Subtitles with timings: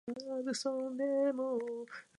[0.17, 0.25] ス
[1.35, 1.57] マホ